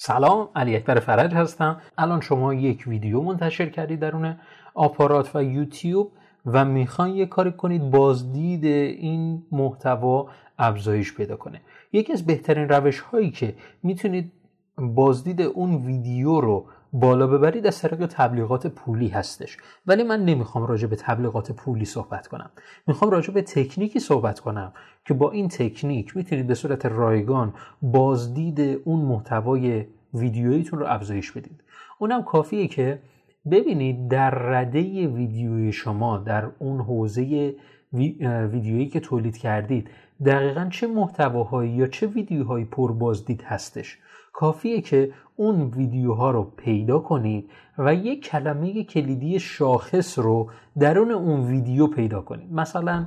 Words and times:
سلام 0.00 0.48
علی 0.54 0.76
اکبر 0.76 1.00
فرج 1.00 1.34
هستم. 1.34 1.80
الان 1.98 2.20
شما 2.20 2.54
یک 2.54 2.84
ویدیو 2.86 3.20
منتشر 3.20 3.68
کردید 3.68 4.00
درون 4.00 4.36
آپارات 4.74 5.36
و 5.36 5.44
یوتیوب 5.44 6.12
و 6.46 6.64
می‌خواین 6.64 7.14
یه 7.14 7.26
کاری 7.26 7.52
کنید 7.52 7.90
بازدید 7.90 8.64
این 8.64 9.42
محتوا 9.52 10.28
افزایش 10.58 11.14
پیدا 11.14 11.36
کنه. 11.36 11.60
یکی 11.92 12.12
از 12.12 12.26
بهترین 12.26 12.68
روش 12.68 13.00
هایی 13.00 13.30
که 13.30 13.54
می‌تونید 13.82 14.32
بازدید 14.78 15.40
اون 15.42 15.74
ویدیو 15.74 16.40
رو 16.40 16.66
بالا 16.92 17.26
ببرید 17.26 17.66
از 17.66 17.82
طریق 17.82 18.06
تبلیغات 18.06 18.66
پولی 18.66 19.08
هستش. 19.08 19.56
ولی 19.86 20.02
من 20.02 20.24
نمی‌خوام 20.24 20.66
راجع 20.66 20.86
به 20.86 20.96
تبلیغات 20.96 21.52
پولی 21.52 21.84
صحبت 21.84 22.26
کنم. 22.26 22.50
می‌خوام 22.86 23.10
راجع 23.10 23.32
به 23.32 23.42
تکنیکی 23.42 24.00
صحبت 24.00 24.40
کنم 24.40 24.72
که 25.04 25.14
با 25.14 25.30
این 25.30 25.48
تکنیک 25.48 26.16
می‌تونید 26.16 26.46
به 26.46 26.54
صورت 26.54 26.86
رایگان 26.86 27.54
بازدید 27.82 28.60
اون 28.84 29.00
محتوای 29.00 29.86
ویدیویتون 30.14 30.78
رو 30.78 30.86
افزایش 30.86 31.32
بدید. 31.32 31.62
اونم 31.98 32.22
کافیه 32.22 32.66
که 32.66 33.02
ببینید 33.50 34.08
در 34.08 34.30
رده 34.30 35.06
ویدیوی 35.06 35.72
شما 35.72 36.18
در 36.18 36.50
اون 36.58 36.80
حوزه 36.80 37.54
ویدیویی 37.92 38.86
که 38.86 39.00
تولید 39.00 39.36
کردید 39.36 39.90
دقیقا 40.26 40.68
چه 40.72 40.86
محتواهایی 40.86 41.70
یا 41.70 41.86
چه 41.86 42.06
ویدیوهایی 42.06 42.64
پر 42.64 42.92
بازدید 42.92 43.42
هستش؟ 43.42 43.98
کافیه 44.32 44.80
که 44.80 45.12
اون 45.36 45.70
ویدیوها 45.70 46.30
رو 46.30 46.44
پیدا 46.44 46.98
کنید 46.98 47.50
و 47.78 47.94
یک 47.94 48.24
کلمه 48.24 48.84
کلیدی 48.84 49.38
شاخص 49.38 50.18
رو 50.18 50.50
درون 50.78 51.10
اون 51.10 51.46
ویدیو 51.46 51.86
پیدا 51.86 52.20
کنید. 52.20 52.52
مثلا 52.52 53.06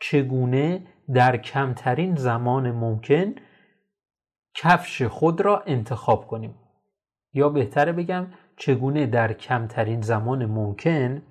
چگونه 0.00 0.82
در 1.14 1.36
کمترین 1.36 2.14
زمان 2.14 2.70
ممکن 2.70 3.34
کفش 4.54 5.02
خود 5.02 5.40
را 5.40 5.62
انتخاب 5.66 6.26
کنیم؟ 6.26 6.54
یا 7.34 7.48
بهتره 7.48 7.92
بگم 7.92 8.26
چگونه 8.56 9.06
در 9.06 9.32
کمترین 9.32 10.00
زمان 10.00 10.46
ممکن 10.46 11.22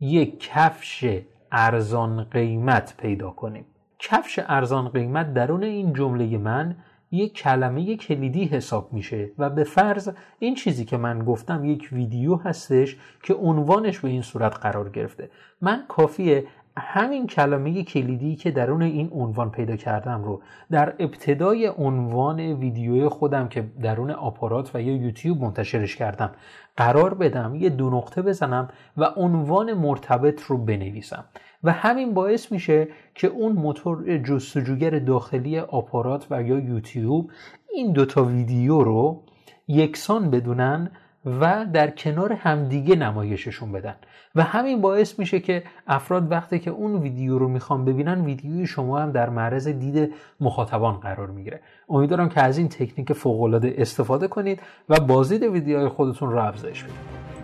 یک 0.00 0.40
کفش 0.40 1.04
ارزان 1.52 2.24
قیمت 2.24 2.94
پیدا 2.96 3.30
کنیم. 3.30 3.64
کفش 3.98 4.40
ارزان 4.46 4.88
قیمت 4.88 5.34
درون 5.34 5.64
این 5.64 5.92
جمله 5.92 6.38
من 6.38 6.76
یک 7.10 7.34
کلمه 7.34 7.96
کلیدی 7.96 8.44
حساب 8.44 8.92
میشه 8.92 9.30
و 9.38 9.50
به 9.50 9.64
فرض 9.64 10.10
این 10.38 10.54
چیزی 10.54 10.84
که 10.84 10.96
من 10.96 11.18
گفتم 11.24 11.64
یک 11.64 11.88
ویدیو 11.92 12.36
هستش 12.36 12.96
که 13.22 13.34
عنوانش 13.34 13.98
به 13.98 14.08
این 14.08 14.22
صورت 14.22 14.54
قرار 14.54 14.90
گرفته. 14.90 15.30
من 15.60 15.84
کافیه 15.88 16.44
همین 16.78 17.26
کلمه 17.26 17.84
کلیدی 17.84 18.36
که 18.36 18.50
درون 18.50 18.82
این 18.82 19.10
عنوان 19.12 19.50
پیدا 19.50 19.76
کردم 19.76 20.24
رو 20.24 20.42
در 20.70 20.94
ابتدای 20.98 21.66
عنوان 21.66 22.40
ویدیوی 22.40 23.08
خودم 23.08 23.48
که 23.48 23.64
درون 23.82 24.10
آپارات 24.10 24.70
و 24.74 24.82
یا 24.82 24.96
یوتیوب 24.96 25.42
منتشرش 25.42 25.96
کردم 25.96 26.30
قرار 26.76 27.14
بدم 27.14 27.54
یه 27.54 27.68
دو 27.68 27.90
نقطه 27.90 28.22
بزنم 28.22 28.68
و 28.96 29.04
عنوان 29.04 29.72
مرتبط 29.72 30.42
رو 30.42 30.58
بنویسم. 30.58 31.24
و 31.64 31.72
همین 31.72 32.14
باعث 32.14 32.52
میشه 32.52 32.88
که 33.14 33.28
اون 33.28 33.52
موتور 33.52 34.18
جستجوگر 34.18 34.90
داخلی 34.90 35.58
آپارات 35.58 36.26
و 36.30 36.42
یا 36.42 36.58
یوتیوب 36.58 37.30
این 37.74 37.92
دوتا 37.92 38.24
ویدیو 38.24 38.82
رو 38.82 39.22
یکسان 39.68 40.30
بدونن 40.30 40.90
و 41.24 41.66
در 41.72 41.90
کنار 41.90 42.32
همدیگه 42.32 42.96
نمایششون 42.96 43.72
بدن. 43.72 43.94
و 44.34 44.42
همین 44.42 44.80
باعث 44.80 45.18
میشه 45.18 45.40
که 45.40 45.62
افراد 45.86 46.32
وقتی 46.32 46.58
که 46.58 46.70
اون 46.70 46.96
ویدیو 46.96 47.38
رو 47.38 47.48
می‌خوان 47.48 47.84
ببینن 47.84 48.24
ویدیوی 48.24 48.66
شما 48.66 48.98
هم 48.98 49.12
در 49.12 49.30
معرض 49.30 49.68
دید 49.68 50.14
مخاطبان 50.40 50.94
قرار 50.94 51.30
می‌گیره. 51.30 51.60
امیدوارم 51.88 52.28
که 52.28 52.42
از 52.42 52.58
این 52.58 52.68
تکنیک 52.68 53.12
فوق 53.12 53.60
استفاده 53.78 54.28
کنید 54.28 54.60
و 54.88 55.00
بازدید 55.00 55.42
ویدیوهای 55.42 55.88
خودتون 55.88 56.32
رو 56.32 56.38
افزایش 56.38 56.82
بدید. 56.82 57.17